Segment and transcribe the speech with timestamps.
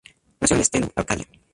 [0.39, 1.27] Nació en Steno, Arcadia.